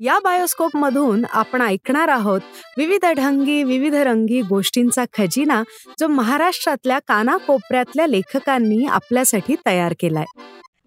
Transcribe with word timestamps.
या 0.00 0.18
बायोस्कोप 0.24 0.76
मधून 0.76 1.24
आपण 1.30 1.62
ऐकणार 1.62 2.08
आहोत 2.08 2.40
विविध 2.76 3.06
ढंगी 3.16 3.62
विविध 3.62 3.94
रंगी 3.94 4.42
गोष्टींचा 4.42 5.04
खजिना 5.18 5.62
जो 6.00 6.06
महाराष्ट्रातल्या 6.06 6.98
कानाकोपऱ्यातल्या 6.98 8.06
लेखकांनी 8.06 8.84
आपल्यासाठी 8.84 9.54
तयार 9.66 9.94
केलाय. 10.00 10.24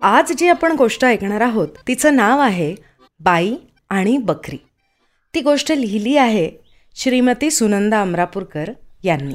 आज 0.01 0.31
जी 0.37 0.47
आपण 0.47 0.71
गोष्ट 0.71 1.05
ऐकणार 1.05 1.41
आहोत 1.41 1.67
तिचं 1.87 2.15
नाव 2.15 2.39
आहे 2.39 2.75
बाई 3.19 3.55
आणि 3.89 4.17
बकरी. 4.17 4.57
ती 5.33 5.41
गोष्ट 5.41 5.71
लिहिली 5.71 6.17
आहे 6.17 6.49
श्रीमती 6.95 7.51
सुनंदा 7.51 8.01
अमरापूरकर 8.01 8.69
यांनी. 9.03 9.33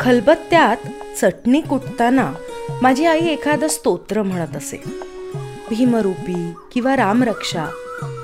खलबत्त्यात 0.00 0.76
चटणी 1.20 1.60
कुटताना 1.60 2.32
माझी 2.82 3.04
आई 3.04 3.26
एखादं 3.26 3.68
स्तोत्र 3.68 4.22
म्हणत 4.22 4.56
असे. 4.56 5.11
भीमरूपी 5.76 6.52
किंवा 6.72 6.96
रामरक्षा 6.96 7.66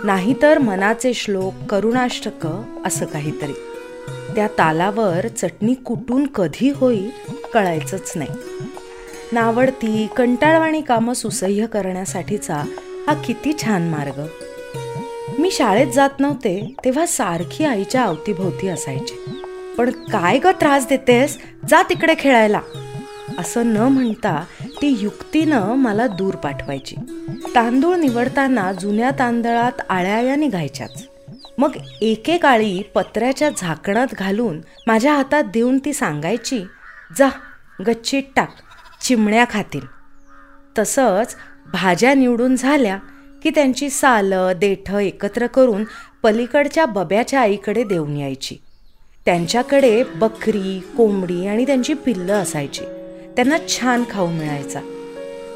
नाहीतर 0.05 0.59
मनाचे 0.59 1.15
श्लोक 1.15 1.55
करुणाष्टक 1.71 2.49
असं 2.85 3.07
काहीतरी. 3.07 3.53
त्या 4.35 4.47
तालावर 4.47 5.29
चटणी 5.29 5.75
कुटून 5.75 6.27
कधी 6.27 6.71
होई 6.71 7.09
कळायचंच 7.55 8.13
नाही. 8.17 8.31
नावडती 9.33 10.09
कंटाळवाणी 10.17 10.81
कामं 10.81 11.13
सुसह्य 11.13 11.67
करण्यासाठीचा 11.67 12.55
हा 13.07 13.15
किती 13.15 13.53
छान 13.65 13.89
मार्ग. 13.89 14.27
मी 15.39 15.51
शाळेत 15.51 15.87
जात 15.87 16.11
नव्हते 16.21 16.75
तेव्हा 16.85 17.07
सारखी 17.07 17.65
आईच्या 17.65 18.03
अवतीभोवती 18.03 18.69
असायची. 18.69 19.31
पण 19.79 19.91
काय 19.91 20.39
ग 20.39 20.47
त्रास 20.47 20.87
देतेस? 20.89 21.39
जा 21.69 21.83
तिकडे 21.83 22.15
खेळायला. 22.19 22.61
असं 23.39 23.67
न 23.67 23.77
म्हणता 23.77 24.45
ती 24.83 24.97
युक्तीनं 25.01 25.75
मला 25.75 26.07
दूर 26.07 26.35
पाठवायची. 26.35 26.97
तांदूळ 27.55 27.97
निवडताना 27.97 28.73
जुन्या 28.73 29.11
तांदळात 29.19 29.73
आळ्या 29.89 30.37
निघायच्याच. 30.37 31.07
मग 31.59 31.71
एकेकाळी 32.01 32.83
पत्र्याच्या 32.95 33.51
झाकणात 33.57 34.07
घालून 34.13 34.61
माझ्या 34.87 35.15
हातात 35.15 35.45
देऊन 35.45 35.79
ती 35.79 35.93
सांगायची 35.93 36.63
जा 37.19 37.29
गच्चीत 37.87 38.23
टाक 38.37 38.55
चिमण्या 39.03 39.45
खातील. 39.51 39.81
तसंच 40.79 41.37
भाज्या 41.73 42.15
निवडून 42.15 42.57
झाल्या 42.57 42.99
की 43.43 43.51
त्यांची 43.51 43.91
सालं 43.91 44.53
देठं 44.57 44.99
एकत्र 44.99 45.47
करून 45.47 45.85
पलीकडच्या 46.23 46.87
बब्याच्या 46.87 47.41
आईकडे 47.41 47.85
देऊन 47.85 48.17
यायची. 48.17 48.57
त्यांच्याकडे 49.25 50.03
बकरी 50.03 50.81
कोंबडी 50.97 51.47
आणि 51.47 51.67
त्यांची 51.67 51.95
पिल्लं 51.95 52.33
असायची. 52.33 52.83
त्यांना 53.39 53.57
छान 53.69 54.05
खाऊ 54.11 54.27
मिळायचा. 54.27 54.81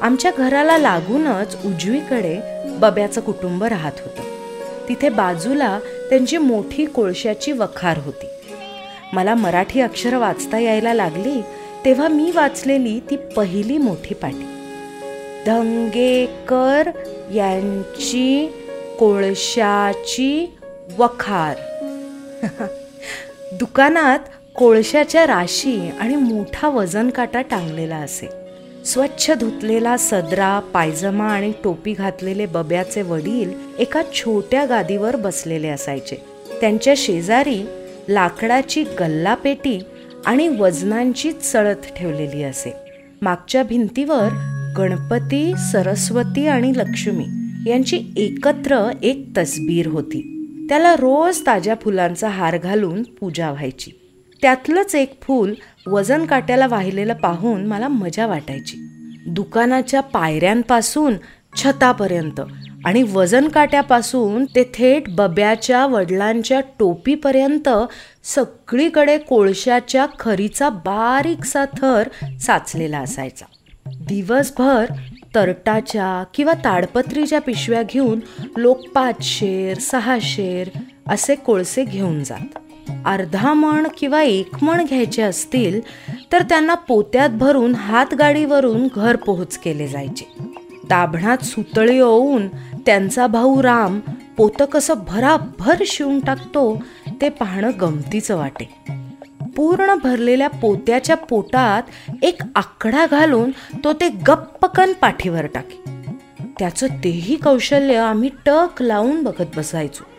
आमच्या 0.01 0.31
घराला 0.37 0.77
लागूनच 0.77 1.57
उजवीकडे 1.65 2.39
बब्याचं 2.65 3.21
कुटुंब 3.21 3.63
राहत 3.63 3.91
होतं. 3.99 4.23
तिथे 4.89 5.09
बाजूला 5.09 5.79
त्यांची 6.09 6.37
मोठी 6.37 6.85
कोळशाची 6.85 7.51
वखार 7.51 7.97
होती. 7.97 8.25
मला 9.13 9.35
मराठी 9.35 9.81
अक्षरं 9.81 10.19
वाचता 10.19 10.59
यायला 10.59 10.93
लागली 10.93 11.41
तेव्हा 11.85 12.07
मी 12.07 12.31
वाचलेली 12.31 12.99
ती 12.99 13.15
पहिली 13.15 13.77
मोठी 13.77 14.13
पाटी. 14.13 14.47
धंगेकर 15.45 16.89
यांची 17.33 18.53
कोळशाची 18.99 20.57
वखार. 20.97 21.55
दुकानात 23.51 24.19
कोळशाच्या 24.55 25.27
राशी 25.27 25.89
आणि 25.99 26.15
मोठा 26.15 26.69
वजन 26.69 27.09
काटा 27.09 27.41
टांगलेला 27.41 27.95
असे. 27.95 28.29
स्वच्छ 28.85 29.31
धुतलेला 29.31 29.97
सदरा 29.97 30.59
पायजमा 30.59 31.25
आणि 31.25 31.51
टोपी 31.63 31.93
घातलेले 31.93 32.45
बब्याचे 32.45 33.01
वडील 33.01 33.53
एका 33.79 34.01
छोट्या 34.13 34.65
गादीवर 34.65 35.15
बसलेले 35.15 35.67
असायचे. 35.67 36.15
त्यांच्या 36.61 36.93
शेजारी 36.97 37.65
लाकडाची 38.09 38.83
गल्लापेटी 38.99 39.79
आणि 40.25 40.47
वजनांची 40.47 41.31
चळत 41.31 41.93
ठेवलेली 41.97 42.43
असे. 42.43 42.73
मागच्या 43.21 43.63
भिंतीवर 43.63 44.29
गणपती 44.77 45.53
सरस्वती 45.71 46.47
आणि 46.47 46.71
लक्ष्मी 46.75 47.25
यांची 47.69 47.99
एकत्र 48.17 48.89
एक 49.03 49.25
तसबीर 49.37 49.87
होती. 49.87 50.29
त्याला 50.69 50.95
रोज 50.95 51.41
ताज्या 51.47 51.75
फुलांचा 51.81 52.27
हार 52.27 52.57
घालून 52.57 53.03
पूजा 53.03 53.51
व्हायची. 53.51 53.91
त्यातलंच 54.43 54.95
एक 54.95 55.21
फूल 55.21 55.53
वजन 55.87 56.25
काट्याला 56.25 56.67
वाहिलेलं 56.67 57.13
पाहून 57.13 57.65
मला 57.65 57.87
मजा 57.87 58.25
वाटायची. 58.27 58.77
दुकानाच्या 59.27 60.01
पायऱ्यांपासून 60.01 61.13
छतापर्यंत 61.55 62.41
आणि 62.85 63.03
वजन 63.03 63.47
काट्यापासून 63.47 64.45
ते 64.45 64.63
थेट 64.73 65.03
बब्याच्या 65.09 65.85
वडिलांच्या 65.85 66.61
टोपीपर्यंत 66.79 67.69
सगळीकडे 68.23 69.17
कोळशाच्या 69.17 70.05
खरीचा 70.19 70.69
बारीकसा 70.69 71.65
थर 71.65 72.03
साचलेला 72.39 72.99
असायचा. 72.99 73.45
दिवसभर 73.87 74.85
तरटाच्या 75.35 76.23
किंवा 76.33 76.53
ताडपत्रीच्या 76.53 77.41
पिशव्या 77.41 77.83
घेऊन 77.83 78.19
लोक 78.57 78.87
पाच 78.95 79.15
शेर 79.21 79.77
सहा 79.77 80.17
शेर 80.21 80.69
असे 81.07 81.35
कोळसे 81.35 81.83
घेऊन 81.83 82.23
जात. 82.23 82.59
अर्धा 83.05 83.53
मण 83.53 83.87
किंवा 83.97 84.21
एक 84.21 84.49
मण 84.61 84.85
घ्यायचे 84.85 85.21
असतील 85.21 85.81
तर 86.31 86.41
त्यांना 86.41 86.73
पोत्यात 86.73 87.29
भरून 87.29 87.75
हातगाडीवरून 87.75 88.87
घर 88.95 89.15
पोहोच 89.15 89.57
केले 89.57 89.87
जायचे. 89.87 90.33
दाभणात 90.89 91.37
सुतळी 91.43 91.99
ओवून 91.99 92.47
त्यांचा 92.85 93.27
भाऊ 93.27 93.63
राम 93.63 93.99
पोतं 94.37 94.65
कसं 94.65 94.93
भराभर 95.07 95.83
शिवून 95.87 96.19
टाकतो 96.19 96.83
ते 97.21 97.29
पाहणं 97.29 97.69
गमतीचं 97.81 98.37
वाटे. 98.37 98.69
पूर्ण 99.55 99.95
भरलेल्या 99.95 100.49
पोत्याच्या 100.49 101.17
पोटात 101.17 101.83
एक 102.23 102.41
आकडा 102.55 103.05
घालून 103.11 103.51
तो 103.83 103.93
ते 103.93 104.09
गप्पकन 104.09 104.93
पाठीवर 104.93 105.45
टाके. 105.45 105.83
त्याचं 106.59 106.87
तेही 106.87 107.35
कौशल्य 107.35 107.95
आम्ही 107.95 108.29
टक 108.45 108.81
लावून 108.81 109.23
बघत 109.23 109.57
बसायचो. 109.57 110.12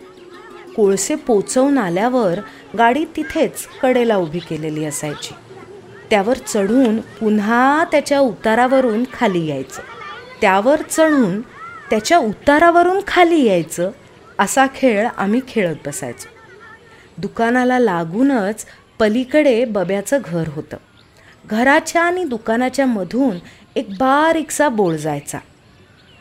कोळसे 0.77 1.15
पोचवून 1.15 1.79
आल्यावर 1.79 2.41
गाडी 2.79 3.05
तिथेच 3.17 3.67
कडेला 3.83 4.17
उभी 4.17 4.39
केलेली 4.39 4.85
असायची. 4.85 5.35
त्यावर 6.11 6.37
चढून 6.37 7.01
पुन्हा 7.01 7.85
त्याच्या 7.85 8.21
उतारावरून 8.21 9.05
खाली 9.13 9.47
यायचं. 9.47 9.83
त्यावर 10.41 10.81
चढून 10.91 11.41
त्याच्या 11.91 12.19
उतारावरून 12.19 13.01
खाली 13.07 13.45
यायचं 13.45 13.91
असा 14.39 14.67
खेळ 14.77 15.09
आम्ही 15.17 15.41
खेळत 15.49 15.77
बसायचो. 15.87 16.29
दुकानाला 17.19 17.79
लागूनच 17.79 18.67
पलीकडे 18.99 19.65
बब्याचं 19.65 20.19
घर 20.25 20.45
होतं. 20.49 20.77
घराच्या 21.47 22.03
आणि 22.03 22.25
दुकानाच्या 22.25 22.87
मधून 22.87 23.37
एक 23.77 23.89
बारीकसा 23.91 24.69
बोळ 24.69 24.97
जायचा. 24.97 25.39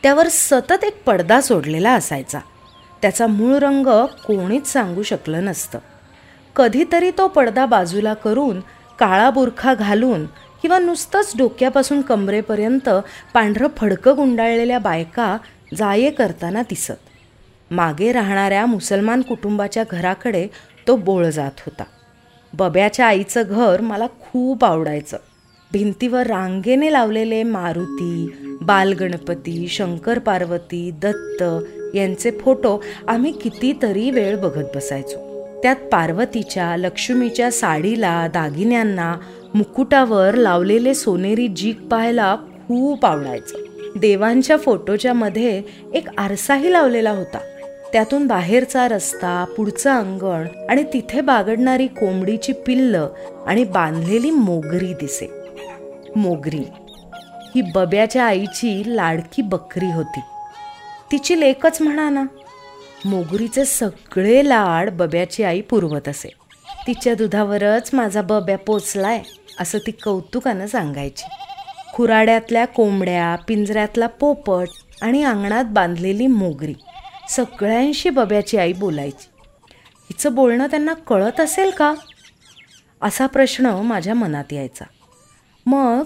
त्यावर 0.04 0.28
सतत 0.28 0.84
एक 0.84 1.04
पडदा 1.04 1.42
सोडलेला 1.42 1.94
असायचा. 1.94 2.40
त्याचा 3.04 3.28
मूळ 3.28 3.54
रंग 3.56 4.06
कोणीच 4.06 4.68
सांगू 4.68 5.04
शकलं 5.04 5.46
नसतं. 5.46 5.80
कधीतरी 6.56 7.12
तो 7.12 7.28
पडदा 7.28 7.66
बाजूला 7.66 8.14
करून 8.14 8.60
काळा 9.00 9.30
बुरखा 9.30 9.74
घालून 9.74 10.26
किंवा 10.62 10.80
नुसतंच 10.80 11.32
डोक्यापासून 11.38 12.02
कमरेपर्यंत 12.02 12.90
पांढरं 13.34 13.68
फडकं 13.78 14.16
गुंडाळलेल्या 14.16 14.80
बायका 14.80 15.38
जाये 15.78 16.12
करताना 16.12 16.62
दिसत. 16.62 16.92
मागे 17.72 18.12
राहणाऱ्या 18.12 18.66
मुसलमान 18.66 19.22
कुटुंबाच्या 19.22 19.84
घराकडे 19.92 20.48
तो 20.88 20.96
बोळ 20.96 21.26
जात 21.26 21.60
होता. 21.60 21.84
बब्याच्या 22.54 23.06
आईचं 23.06 23.44
घर 23.48 23.82
मला 23.82 24.08
खूप 24.08 24.66
आवडायचं. 24.66 25.18
भिंतीवर 25.74 26.28
रांगेने 26.28 26.94
लावलेले 26.94 27.44
मारुती 27.44 28.36
बालगणपती 28.62 29.68
शंकर 29.68 30.20
पार्वती 30.20 30.92
दत्त 30.92 31.44
यांचे 31.94 32.32
फोटो 32.32 32.84
आम्ही 33.08 33.32
कितीतरी 33.32 34.12
वेळ 34.12 34.38
बघत 34.38 34.66
बसायचो. 34.76 35.34
त्यात 35.64 35.76
पार्वतीच्या 35.76 36.78
लक्ष्मीच्या 36.78 37.52
साडीला 37.52 38.28
दागिन्यांना 38.28 39.16
मुकुटावर 39.56 40.34
लावलेले 40.34 40.94
सोनेरी 40.94 41.48
जीक 41.48 41.82
पाहायला 41.82 42.36
खूप 42.36 43.06
आवडायचं. 43.06 43.58
देवांच्या 43.96 44.58
फोटोच्या 44.58 45.14
मध्ये 45.14 45.62
एक 45.94 46.08
आरसाही 46.18 46.72
लावलेला 46.72 47.12
होता. 47.12 47.38
त्यातून 47.94 48.28
बाहेरचा 48.28 48.88
रस्ता 48.88 49.46
पुढचं 49.58 49.90
अंगण 49.92 50.70
आणि 50.70 50.84
तिथे 50.94 51.22
बागडणारी 51.22 51.88
कोंबडीची 51.88 52.54
पिल्ल 52.54 52.96
आणि 53.48 53.64
बांधलेली 53.64 54.32
मोगरी 54.32 54.94
दिसे. 54.94 55.32
मोगरी. 56.16 56.68
ही 57.56 57.62
बब्याच्या 57.76 58.24
आईची 58.24 58.84
लाडकी 58.86 59.42
बकरी 59.42 59.92
होती. 59.92 60.20
तिची 61.14 61.40
लेकच 61.40 61.82
म्हणा 61.82 62.10
ना. 62.10 62.24
मोगरीचे 63.06 63.66
सगळे 63.66 64.50
लाड 64.50 64.90
बब्याची 64.90 65.44
आई 65.44 65.62
पुरवत 65.62 66.08
असे. 66.08 66.30
तिच्या 66.88 67.16
दुधावरच 67.16 67.90
माझा 67.94 68.22
बब्या 68.22 68.58
पोचलाय 68.58 69.24
असं 69.60 69.78
ती 69.78 69.92
कौतुकानं 69.92 70.68
सांगायची. 70.68 71.24
खुराड्यातल्या 71.94 72.66
कोंबड्या 72.66 73.36
पिंजऱ्यातला 73.48 74.08
पोपट 74.08 74.68
आणि 75.02 75.24
अंगणात 75.24 75.64
बांधलेली 75.68 76.28
मोगरी 76.28 76.76
सगळ्यांशी 77.30 78.10
बब्याची 78.10 78.58
आई 78.58 78.74
बोलायची. 78.74 79.30
हिचं 80.04 80.36
बोलणं 80.36 80.66
त्यांना 80.66 80.94
कळत 80.94 81.40
असेल 81.40 81.70
का? 81.70 81.94
असा 83.02 83.28
प्रश्न 83.28 83.66
माझ्या 83.66 84.14
मनात 84.14 84.54
यायचा. 84.54 84.86
मग 85.66 86.04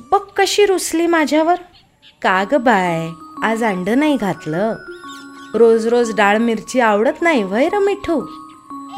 बघ 0.00 0.20
कशी 0.36 0.66
रुसली 0.66 1.06
माझ्यावर. 1.06 1.54
का 2.22 2.44
ग 2.52 2.54
बाय? 2.54 3.08
आज 3.44 3.64
अंड 3.64 3.88
नाही 3.88 4.16
घातलं. 4.16 4.76
रोज 5.54 5.86
रोज 5.86 6.16
डाळ 6.16 6.38
मिरची 6.38 6.80
आवडत 6.80 7.22
नाही 7.22 7.42
वय 7.42 7.68
र 7.68 7.78
मिठू. 7.78 8.26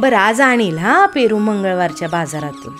बरं 0.00 0.16
आज 0.16 0.40
आणील 0.40 0.78
हा 0.78 1.06
पेरू 1.06 1.38
मंगळवारच्या 1.38 2.08
बाजारातून. 2.08 2.74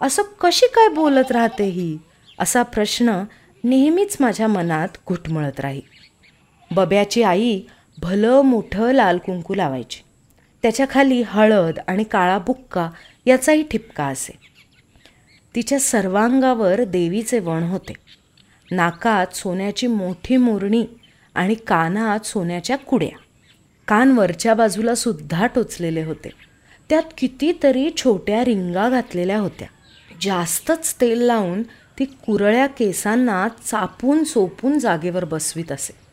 असं 0.00 0.22
कशी 0.40 0.66
काय 0.66 0.88
बोलत 0.88 1.32
राहते 1.32 1.64
ही? 1.64 1.98
असा 2.38 2.62
प्रश्न 2.62 3.22
नेहमीच 3.64 4.16
माझ्या 4.20 4.48
मनात 4.48 4.88
घुटमळत 5.08 5.60
राही 5.60 5.80
बब्याची 6.70 7.22
आई 7.22 7.60
भलं 7.98 8.40
मोठं 8.40 8.92
लाल 8.92 9.18
कुंकू 9.18 9.54
लावायची. 9.54 10.02
त्याच्याखाली 10.62 11.22
हळद 11.26 11.78
आणि 11.88 12.04
काळा 12.04 12.38
बुक्का 12.38 12.90
याचाही 13.26 13.62
ठिपका 13.62 14.04
असे. 14.04 14.38
तिच्या 15.54 15.80
सर्वांगावर 15.80 16.84
देवीचे 16.84 17.38
वण 17.38 17.62
होते. 17.62 18.23
नाकात 18.70 19.36
सोन्याची 19.36 19.86
मोठी 19.86 20.36
मोरणी 20.36 20.86
आणि 21.34 21.54
कानात 21.54 22.26
सोन्याच्या 22.26 22.78
कुड्या. 22.78 23.18
कान 23.88 24.12
वरच्या 24.12 24.54
बाजूला 24.54 24.94
सुद्धा 24.94 25.46
टोचलेले 25.46 26.02
होते. 26.02 26.30
त्यात 26.88 27.02
कितीतरी 27.18 27.90
छोट्या 27.96 28.44
रिंगा 28.44 28.88
घातलेल्या 28.88 29.38
होत्या. 29.38 29.68
जास्तच 30.22 30.94
तेल 31.00 31.18
लावून 31.18 31.62
ती 31.98 32.04
कुरळ्या 32.04 32.66
केसांना 32.66 33.48
चापून 33.48 34.24
सोपून 34.24 34.78
जागेवर 34.78 35.24
बसवीत 35.24 35.72
असे. 35.72 36.04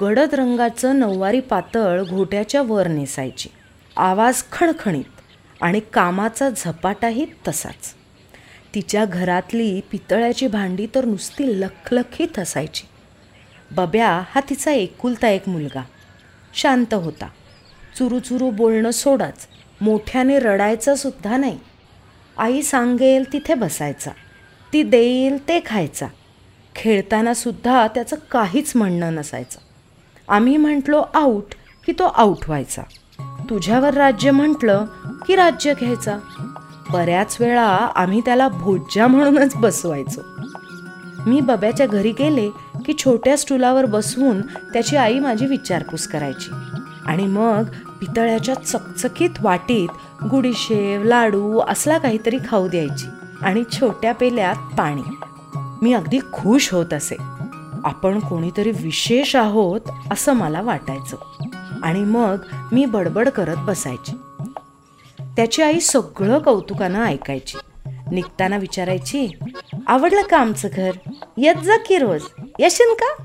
गडद 0.00 0.28
रंगाचं 0.32 0.98
नऊवारी 0.98 1.40
पातळ 1.40 2.02
घोट्याच्या 2.02 2.62
वर 2.62 2.86
नेसायची. 2.86 3.48
आवाज 3.96 4.42
खणखणीत 4.52 5.20
आणि 5.62 5.80
कामाचा 5.92 6.50
झपाटाही 6.50 7.26
तसाच. 7.48 7.95
तिच्या 8.76 9.04
घरातली 9.04 9.80
पितळ्याची 9.80 10.46
भांडी 10.46 10.86
तर 10.94 11.04
नुसती 11.04 11.60
लखलखीत 11.60 12.38
असायची. 12.38 12.86
बब्या 13.70 14.22
हा 14.30 14.40
तिचा 14.50 14.72
एकुलता 14.72 15.28
एक 15.28 15.48
मुलगा. 15.48 15.82
शांत 16.54 16.94
होता. 16.94 17.26
चुरूचुरू 17.98 18.50
बोलणं 18.50 18.90
सोडाच 18.90 19.46
मोठ्याने 19.80 20.38
रडायचं 20.38 20.94
सुद्धा 20.94 21.36
नाही. 21.36 21.58
आई 22.38 22.62
सांगेल 22.62 23.32
तिथे 23.32 23.54
बसायचा. 23.54 24.10
ती 24.72 24.82
देईल 24.82 25.48
ते 25.48 25.60
खायचा. 25.66 26.06
खेळताना 26.74 27.34
सुद्धा 27.34 27.86
त्याचं 27.86 28.16
काहीच 28.30 28.72
म्हणणं 28.74 29.14
नसायचं. 29.14 29.58
आम्ही 30.28 30.56
म्हटलो 30.56 31.04
आऊट 31.14 31.54
की 31.86 31.92
तो 31.92 32.04
आऊट 32.04 32.38
व्हायचा. 32.46 32.82
तुझ्यावर 33.50 33.94
राज्य 33.94 34.30
म्हटलं 34.30 34.84
की 35.26 35.36
राज्य 35.36 35.74
घ्यायचा? 35.80 36.18
बऱ्याच 36.90 37.36
वेळा 37.40 37.88
आम्ही 37.94 38.20
त्याला 38.20 38.48
भोज्या 38.48 39.06
म्हणूनच 39.06 39.54
बसवायचो. 39.56 40.20
मी 41.26 41.40
बब्याच्या 41.40 41.86
घरी 41.86 42.12
गेले 42.18 42.50
की 42.86 42.94
छोट्या 42.98 43.38
स्टुलावर 43.38 43.84
बसवून 43.84 44.40
त्याची 44.42 44.96
आई 44.96 45.18
माझी 45.18 45.46
विचारपूस 45.46 46.06
करायची. 46.06 46.50
आणि 47.06 47.26
मग 47.26 47.62
पितळ्याच्या 48.00 48.54
चकचकीत 48.54 49.30
वाटीत 49.42 49.88
गुडीशेव 50.24 51.04
लाडू 51.04 51.58
असला 51.58 51.98
काहीतरी 51.98 52.36
खाऊ 52.48 52.68
द्यायची 52.68 53.06
आणि 53.42 53.64
छोट्या 53.72 54.14
पेल्यात 54.14 54.76
पाणी. 54.76 55.16
मी 55.82 55.92
अगदी 55.92 56.18
खुश 56.18 56.72
होत 56.72 56.92
असे. 56.92 57.16
आपण 57.84 58.18
कोणीतरी 58.18 58.70
विशेष 58.70 59.36
आहोत 59.36 59.80
असं 60.12 60.32
मला 60.32 60.60
वाटायचं. 60.60 61.16
आणि 61.82 62.00
मग 62.00 62.36
मी 62.72 62.84
बडबड 62.84 63.28
करत 63.28 63.56
बसायची. 63.58 64.12
त्याची 65.36 65.62
आई 65.62 65.80
सगळं 65.80 66.38
कौतुकानं 66.38 67.04
ऐकायची. 67.04 67.58
निघताना 68.12 68.56
विचारायची 68.56 69.28
आवडलं 69.86 70.22
का 70.22 70.38
आमचं 70.38 70.68
घर? 70.76 70.90
येत 71.36 71.54
जा 71.54 71.76
की 71.76 71.98
रोज. 71.98 72.20
येशील 72.58 72.94
का? 73.02 73.22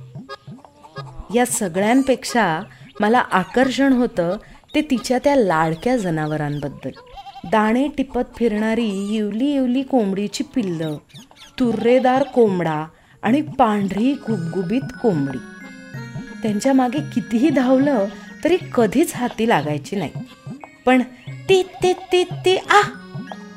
या 1.36 1.46
सगळ्यांपेक्षा 1.46 2.60
मला 3.00 3.19
आकर्षण 3.19 3.94
होतं 3.94 4.38
ते 4.75 4.81
तिच्या 4.81 5.19
त्या 5.24 5.36
लाडक्या 5.36 5.98
जनावरांबद्दल. 5.98 6.90
दाणे 7.52 7.88
टिपत 7.88 8.38
फिरणारी 8.38 9.16
इवली 9.16 9.54
इवली 9.54 9.84
कोंबडीची 9.84 10.44
पिल्लं 10.56 10.98
तुर्रेदार 11.60 12.24
कोंबडा 12.24 12.86
आणि 13.24 13.42
पांढरी 13.42 14.14
गुबगुबीत 14.14 14.81
कोंबडी. 14.81 15.38
त्यांच्या 16.44 16.74
मागे 16.74 17.00
कितीही 17.16 17.50
धावलं 17.50 18.06
तरी 18.44 18.57
कधीच 18.75 19.16
हाती 19.16 19.50
लागायची 19.50 19.96
नाही. 19.96 20.12
पण 20.86 21.02
ती 21.50 21.64
ती 21.84 21.94
ती 21.94 22.24
ती 22.24 22.58
आ! 22.58 22.82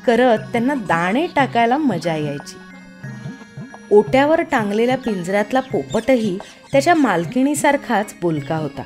करत 0.06 0.38
त्यांना 0.52 0.74
दाणे 0.74 1.26
टाकायला 1.26 1.78
मजा 1.78 2.16
यायची. 2.16 2.56
ओट्यावर 3.90 4.40
टांगलेल्या 4.42 4.98
पिंजऱ्यातला 4.98 5.60
पोपटही 5.60 6.38
त्याच्या 6.72 6.94
मालकिणीसारखाच 6.94 8.14
बोलका 8.22 8.56
होता. 8.56 8.82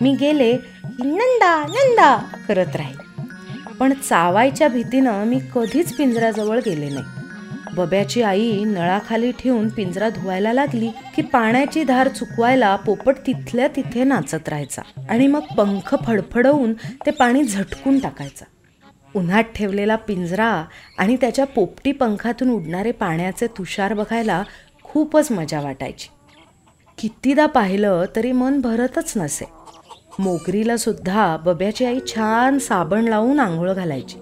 मी 0.00 0.16
गेले 0.20 0.52
नंदा 0.84 1.66
नंदा 1.68 2.16
करत 2.48 2.76
राहील 2.76 2.96
पण 3.80 3.92
चावायच्या 3.92 4.68
भीतीनं 4.68 5.24
मी 5.24 5.40
कधीच 5.54 5.96
पिंजऱ्याजवळ 5.96 6.60
गेले 6.66 6.88
नाही. 6.88 7.23
बब्याची 7.76 8.22
आई 8.22 8.64
नळाखाली 8.64 9.32
ठेवून 9.32 9.68
पिंजरा 9.68 10.08
धुवायला 10.08 10.52
लागली 10.52 10.88
की 11.16 11.22
पाण्याची 11.22 11.84
धार 11.84 12.08
चुकवायला 12.08 12.76
पोपट 12.76 13.16
तिथल्या 13.26 13.68
तिथे 13.76 14.04
नाचत 14.04 14.48
राहायचा. 14.48 14.82
आणि 15.08 15.26
मग 15.26 15.40
पंख 15.40 15.94
फडफडवून 16.06 16.72
ते 16.74 17.10
पाणी 17.10 17.44
झटकून 17.44 17.98
टाकायचा. 17.98 18.44
उन्हात 19.16 19.44
ठेवलेला 19.54 19.96
पिंजरा 19.96 20.64
आणि 20.98 21.16
त्याच्या 21.16 21.46
पोपटी 21.46 21.92
पंखातून 21.92 22.50
उडणारे 22.50 22.92
पाण्याचे 22.92 23.46
तुषार 23.46 23.94
बघायला 23.94 24.42
खूपच 24.82 25.32
मजा 25.32 25.60
वाटायची. 25.60 26.08
कितीदा 26.98 27.46
पाहिलं 27.46 28.04
तरी 28.16 28.32
मन 28.32 28.60
भरतच 28.60 29.12
नसे. 29.16 29.44
मोगरीला 30.18 30.76
सुद्धा 30.76 31.36
बब्याची 31.36 31.84
आई 31.84 31.98
छान 32.06 32.58
साबण 32.58 33.04
लावून 33.04 33.40
आंघोळ 33.40 33.72
घालायची. 33.72 34.16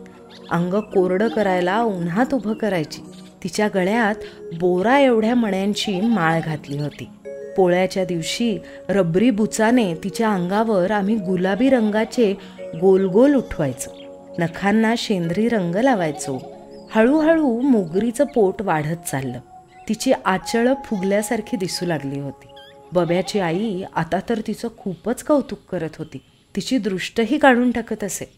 अंग 0.50 0.74
कोरडं 0.74 1.28
करायला 1.28 1.80
उन्हात 1.80 2.34
उभं 2.34 2.52
करायची. 2.52 3.11
तिच्या 3.44 3.68
गळ्यात 3.74 4.14
बोरा 4.58 4.98
एवढ्या 4.98 5.34
मण्यांची 5.34 6.00
माळ 6.00 6.40
घातली 6.44 6.78
होती. 6.78 7.08
पोळ्याच्या 7.56 8.04
दिवशी 8.04 8.58
रबरी 8.88 9.30
बुचाने 9.30 9.94
तिच्या 9.94 10.32
अंगावर 10.32 10.90
आम्ही 10.90 11.16
गुलाबी 11.16 11.70
रंगाचे 11.70 12.34
गोल 12.80 13.06
गोल 13.06 13.34
उठवायचो. 13.34 13.90
नखांना 14.38 14.94
शेंद्री 14.98 15.48
रंग 15.48 15.74
लावायचो. 15.74 16.52
हळूहळू 16.90 17.60
मोगरीचं 17.60 18.24
पोट 18.24 18.62
वाढत 18.62 19.08
चाललं. 19.10 19.40
तिची 19.88 20.12
आचळं 20.24 20.74
फुगल्यासारखी 20.84 21.56
दिसू 21.56 21.86
लागली 21.86 22.20
होती. 22.20 22.46
बब्याची 22.92 23.40
आई 23.40 23.82
आता 23.94 24.20
तर 24.28 24.40
तिचं 24.46 24.68
खूपच 24.78 25.22
कौतुक 25.22 25.58
करत 25.72 25.96
होती. 25.98 26.18
तिची 26.56 26.78
दृष्टही 26.78 27.38
काढून 27.38 27.70
टाकत 27.70 28.04
असे. 28.04 28.32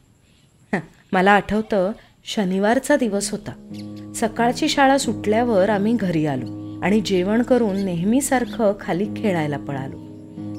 मला 1.12 1.30
आठवतं 1.30 1.92
शनिवारचा 2.26 2.96
दिवस 2.96 3.30
होता. 3.30 3.52
सकाळची 4.14 4.68
शाळा 4.68 4.98
सुटल्यावर 4.98 5.68
आम्ही 5.68 5.92
घरी 5.92 6.26
आलो 6.26 6.80
आणि 6.82 7.00
जेवण 7.00 7.42
करून 7.42 7.84
नेहमीसारखं 7.84 8.72
खाली 8.80 9.06
खेळायला 9.16 9.58
पळालो. 9.58 9.96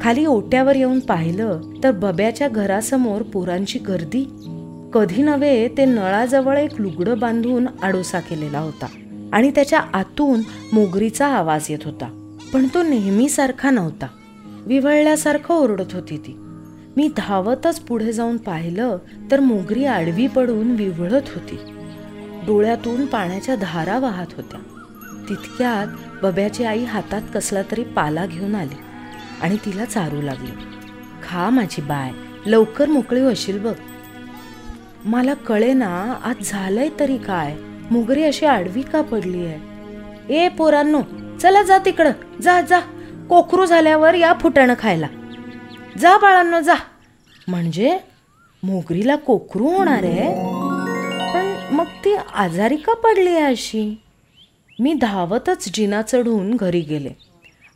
खाली 0.02 0.26
ओट्यावर 0.26 0.76
येऊन 0.76 1.00
पाहिलं 1.00 1.62
तर 1.84 1.92
बब्याच्या 1.92 2.48
घरासमोर 2.48 3.22
पोरांची 3.22 3.80
गर्दी. 3.80 4.24
कधी 4.94 5.22
नव्हे 5.22 5.68
ते 5.68 5.86
नळाजवळ 5.86 6.58
एक 6.58 6.82
लुगडं 6.82 7.20
बांधून 7.20 7.68
आडोसा 7.84 8.20
केलेला 8.20 8.60
होता 8.60 8.86
आणि 9.34 9.52
त्याच्या 9.52 9.80
आतून 9.80 10.42
मोगरीचा 10.74 11.28
आवाज 11.28 11.68
येत 11.70 11.80
होता. 11.86 12.38
पण 12.54 12.68
तो 12.74 12.84
नेहमीसारखा 12.84 13.70
नव्हता. 13.70 14.08
विवळल्यासारखं 14.66 15.56
ओरडत 15.56 15.94
होती 15.94 16.18
ती. 16.18 16.38
मी 16.98 17.10
धावतच 17.18 17.80
पुढे 17.80 18.12
जाऊन 18.14 18.38
पाहिलं 18.38 18.98
तर 19.32 19.40
मोगरी 19.40 19.86
आडवी 19.86 20.28
पडून 20.28 20.72
विवळत 20.72 21.22
होती. 21.36 21.60
डोळ्यातून 22.48 23.06
पाण्याच्या 23.06 23.56
धारा 23.56 24.00
वाहत 24.00 24.28
होत्या. 24.38 24.60
तितक्यात 25.30 25.88
बब्याची 26.24 26.64
आई 26.64 26.84
हातात 26.84 27.22
कसला 27.34 27.62
तरी 27.62 27.84
पाला 27.84 28.26
घेऊन 28.26 28.56
आली 28.56 28.76
आणि 29.42 29.58
तिला 29.66 29.86
चारू 29.86 30.22
लागली. 30.22 30.52
खा 31.24 31.50
माझी 31.50 31.82
बाय 31.82 32.12
लवकर 32.46 32.90
मोकळी 32.90 33.22
होशील 33.22 33.60
बघ. 33.60 33.74
मला 35.06 35.34
कळे 35.34 35.74
ना 35.74 36.20
आज 36.24 36.36
झालंय 36.44 36.90
तरी 37.00 37.18
काय? 37.18 37.56
मोगरी 37.92 38.24
अशी 38.24 38.46
आडवी 38.46 38.82
का 38.82 39.02
पडली 39.02 39.46
आहे? 39.46 39.60
ए 40.36 40.50
पोरांनो 40.50 41.02
चला 41.42 41.64
जा 41.64 41.78
तिकडं. 41.78 42.12
जा 42.42 42.62
जा. 42.62 42.80
कोकरू 43.30 43.66
झाल्यावर 43.66 44.14
या 44.14 44.34
फुटाणं 44.42 44.74
खायला. 44.80 45.08
जा 46.00 46.18
बाळांनो 46.18 46.62
जा. 46.62 46.74
म्हणजे 47.48 48.00
मोगरीला 48.64 49.16
कोकरू 49.16 49.68
होणार 49.68 50.04
आहे. 50.04 50.34
पण 51.34 51.74
मग 51.76 51.86
ती 51.86 52.16
आजारी 52.16 52.76
का 52.76 52.94
पडली 52.94 53.30
आहे 53.30 53.42
अशी? 53.42 54.02
मी 54.80 54.94
धावतच 54.94 55.70
जिना 55.74 56.02
चढून 56.02 56.56
घरी 56.56 56.82
गेले. 56.82 57.10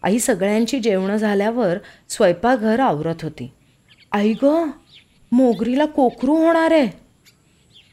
आई 0.04 0.20
सगळ्यांची 0.20 0.80
जेवणं 0.80 1.18
झाल्यावर 1.18 1.78
स्वयंपाकघर 2.10 2.80
आवरत 2.80 3.24
होती. 3.24 3.52
आई 4.12 4.34
ग 4.44 4.70
मोगरीला 5.32 5.86
कोकरू 5.86 6.36
होणार 6.36 6.72
आहे. 6.72 6.88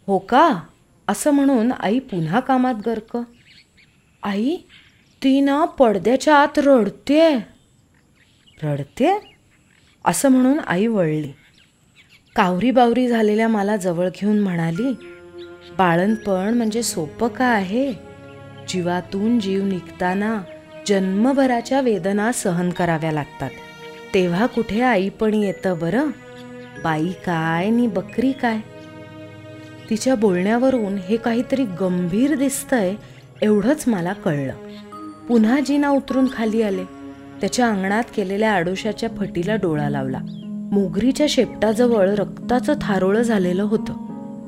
हो 0.07 0.19
का? 0.19 0.61
असं 1.09 1.31
म्हणून 1.31 1.73
आई 1.73 1.99
पुन्हा 1.99 2.41
कामात 2.41 2.75
गरक. 2.87 3.19
आई 4.23 4.57
ती 5.23 5.41
ना 5.41 5.65
पडद्याच्या 5.65 6.37
आत 6.37 6.59
रडते 6.59 7.37
रडते 8.63 9.36
असं 10.07 10.29
म्हणून 10.29 10.59
आई 10.67 10.87
वळली. 10.87 11.33
कावरी 12.37 12.71
बावरी 12.71 13.09
झालेल्या 13.09 13.49
मला 13.49 13.77
जवळ 13.77 14.09
घेऊन 14.21 14.39
म्हणाली 14.39 14.93
बाळणपण 15.79 16.55
म्हणजे 16.55 16.83
सोपं 16.83 17.29
का 17.29 17.45
आहे? 17.45 17.93
जीवातून 18.69 19.41
जीव 19.41 19.65
निघताना 19.65 20.43
जन्मभराच्या 20.87 21.81
वेदना 21.81 22.33
सहन 22.33 22.71
कराव्या 22.71 23.13
लागतात. 23.13 23.51
तेव्हा 24.15 24.47
कुठे 24.47 24.81
आईपण 24.81 25.35
येतं 25.35 25.79
बरं? 25.79 26.09
बाई 26.85 27.13
काय 27.27 27.71
नी 27.71 27.87
बकरी 27.87 28.33
काय? 28.33 28.59
तिच्या 29.91 30.15
बोलण्यावरून 30.15 30.99
हे 31.09 31.17
काहीतरी 31.17 31.65
गंभीर 31.65 32.35
दिसतंय 32.35 32.95
एवढंच 33.43 33.85
मला 33.87 34.13
कळलं. 34.13 34.55
पुन्हा 35.29 35.61
जिना 35.61 35.89
उतरून 35.89 36.27
खाली 36.33 36.63
आले. 36.63 36.96
त्याच्या 37.41 37.69
अंगणात 37.69 38.03
केलेल्या 38.17 38.53
आडोशाच्या 38.53 39.09
फटीला 39.19 39.57
डोळा 39.57 39.91
लावला. 39.91 40.19
मोगरीच्या 40.73 41.27
शेपटाजवळ 41.29 42.09
रक्ताचं 42.09 42.75
थारोळं 42.83 43.23
झालेलं 43.23 43.63
होतं. 43.63 43.93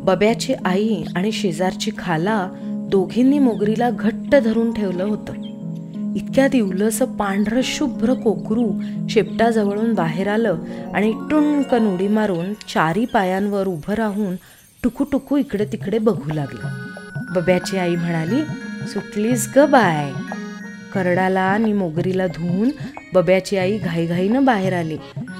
बब्याची 0.04 0.54
आई 0.64 1.04
आणि 1.16 1.32
शेजारची 1.32 1.90
खाला 1.98 2.48
दोघींनी 2.90 3.38
मोगरीला 3.38 3.90
घट्ट 3.90 4.36
धरून 4.36 4.72
ठेवलं 4.72 5.04
होतं. 5.04 5.32
इतक्या 6.16 6.48
दिवलंसं 6.48 7.04
पांढरं 7.04 7.60
शुभ्र 7.64 8.14
कोकरू 8.14 8.72
शेपटाजवळून 9.08 9.94
बाहेर 9.94 10.28
आलं 10.28 10.56
आणि 10.94 11.12
टुणकन 11.30 11.94
उडी 11.94 12.08
मारून 12.08 12.52
चारी 12.52 13.04
पायांवर 13.04 13.66
उभं 13.66 13.94
राहून 13.94 14.36
टुकू 14.84 15.36
इकडे 15.36 15.64
तिकडे 15.64 15.98
बघू 15.98 16.34
लागलं. 16.34 16.68
बब्याची 17.34 17.78
आई 17.78 17.96
म्हणाली 17.96 18.42
सुटलीस 18.88 19.52
ग 19.56 19.66
बाय. 19.66 20.12
करडाला 20.98 21.40
आणि 21.40 21.72
मोगरीला 21.72 22.26
धुवून 22.26 22.70
बब्याची 23.12 23.56
आई 23.56 23.78
घाईघाईनं 23.78 24.44
बाहेर 24.44 24.72
आली 24.72 24.98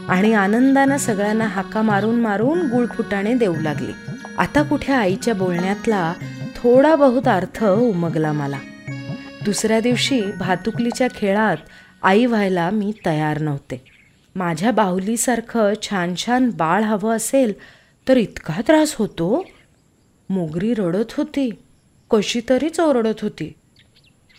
आणि 0.09 0.33
आनंदानं 0.33 0.97
सगळ्यांना 0.97 1.45
हाका 1.45 1.83
मारून 1.83 2.15
मारून 2.15 2.61
गुळफुटाणे 2.61 3.35
देऊ 3.35 3.55
लागली. 3.61 3.93
आता 4.39 4.63
कुठे 4.63 4.93
आईच्या 4.93 5.35
बोलण्यातला 5.35 6.13
थोडा 6.57 6.95
बहुत 6.95 7.29
अर्थ 7.29 7.65
उमगला 7.65 8.33
मला. 8.33 8.59
दुसऱ्या 9.45 9.81
दिवशी 9.81 10.23
भातुकलीच्या 10.39 11.09
खेळात 11.15 11.57
आई 12.03 12.27
व्हायला 12.27 12.71
मी 12.71 12.93
तयार 13.07 13.41
नव्हते. 13.41 13.85
माझ्या 14.37 14.71
बाहुलीसारखं 14.71 15.73
छान 15.83 16.15
छान 16.15 16.51
बाळ 16.51 16.83
हवं 16.83 17.17
असेल 17.17 17.53
तर 18.09 18.17
इतका 18.17 18.61
त्रास 18.61 18.95
होतो? 18.95 19.45
मोगरी 20.31 20.75
रडत 20.75 21.13
होती. 21.17 21.51
कशी 22.11 22.41
तरीच 22.49 22.81
ओरडत 22.81 23.21
होती. 23.23 23.53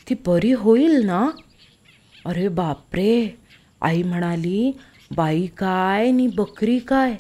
ती 0.07 0.15
बरी 0.27 0.51
होईल 0.51 1.05
ना? 1.05 1.29
अरे 2.25 2.47
बापरे. 2.47 3.39
आई 3.81 4.03
म्हणाली 4.03 4.71
बाई 5.15 5.47
काय 5.57 6.11
नि 6.11 6.27
बकरी 6.27 6.79
काय? 6.79 7.15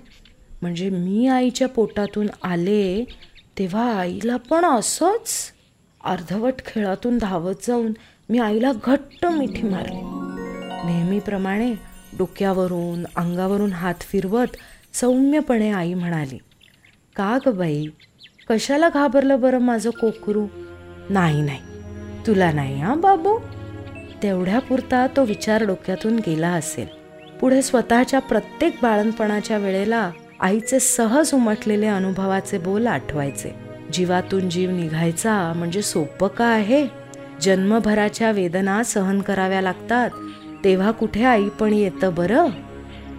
म्हणजे 0.61 0.89
मी 0.89 1.27
आईच्या 1.27 1.67
पोटातून 1.67 2.27
आले 2.43 3.05
तेव्हा 3.59 3.99
आईला 3.99 4.37
पण 4.37 4.65
असंच? 4.65 5.53
अर्धवट 6.03 6.53
खेळातून 6.65 7.17
धावत 7.17 7.55
जाऊन 7.67 7.91
मी 8.29 8.39
आईला 8.39 8.71
घट्ट 8.85 9.25
मिठी 9.25 9.63
मारली. 9.63 10.01
नेहमीप्रमाणे 10.87 11.73
डोक्यावरून 12.17 13.05
अंगावरून 13.15 13.73
हात 13.73 14.01
फिरवत 14.01 14.57
सौम्यपणे 14.93 15.71
आई 15.71 15.93
म्हणाली 15.93 16.37
का 17.15 17.37
ग 17.45 17.49
बाई? 17.49 17.85
कशाला 18.49 18.89
घाबरलं 18.89 19.39
बरं 19.39 19.59
माझं 19.59 19.89
कोकरू? 19.89 20.47
नाही 21.09 21.41
नाही. 21.41 21.68
तुला 22.29 22.51
नाही 22.51 22.81
हा 22.81 22.95
बाबू? 22.95 23.39
तेवढ्यापुरता 24.23 25.07
तो 25.07 25.25
विचार 25.25 25.63
डोक्यातून 25.63 26.15
गेला 26.15 26.49
असेल. 26.49 26.87
पुढे 27.41 27.61
स्वतःच्या 27.61 28.19
प्रत्येक 28.19 28.75
बाळणपणाच्या 28.81 29.57
वेळेला 29.57 30.11
आईचे 30.39 30.79
सहज 30.79 31.33
उमटलेले 31.33 31.87
अनुभवाचे 31.87 32.57
बोल 32.57 32.87
आठवायचे. 32.87 33.55
जीवातून 33.93 34.49
जीव 34.49 34.71
निघायचा 34.71 35.53
म्हणजे 35.55 35.81
सोपं 35.81 36.27
का 36.27 36.45
आहे? 36.45 36.87
जन्मभराच्या 37.41 38.31
वेदना 38.31 38.83
सहन 38.83 39.21
कराव्या 39.21 39.61
लागतात. 39.61 40.09
तेव्हा 40.63 40.91
कुठे 40.91 41.23
आई 41.23 41.49
पण 41.49 41.73
येतं 41.73 42.15
बरं? 42.15 42.47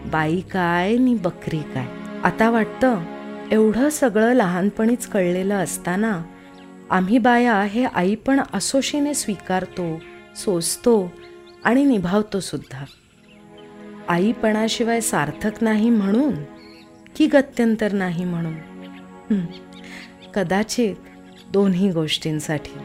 बाई 0.06 0.40
काय 0.40 0.96
नि 0.96 1.14
बकरी 1.14 1.58
काय? 1.58 1.86
आता 2.24 2.50
वाटतं 2.50 2.96
एवढं 3.50 3.88
सगळं 3.88 4.32
लहानपणीच 4.32 5.06
कळलेलं 5.06 5.54
असताना 5.54 6.22
आम्ही 6.90 7.18
बाया 7.18 7.62
हे 7.62 7.84
आई 7.84 8.14
पण 8.14 8.40
असोशीने 8.54 9.14
स्वीकारतो 9.14 10.00
सोसतो 10.36 11.12
आणि 11.64 11.84
निभावतो 11.84 12.40
सुद्धा. 12.40 12.84
आईपणाशिवाय 14.08 15.00
सार्थक 15.00 15.62
नाही 15.62 15.90
म्हणून 15.90 16.34
की 17.16 17.26
गत्यंतर 17.26 17.92
नाही 17.92 18.24
म्हणून? 18.24 19.46
कदाचित 20.34 20.94
दोन्ही 21.52 21.90
गोष्टींसाठी. 21.90 22.78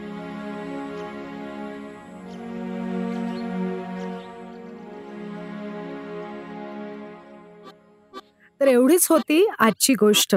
तर 8.60 8.66
एवढीच 8.66 9.06
होती 9.10 9.46
आजची 9.58 9.94
गोष्ट. 9.94 10.36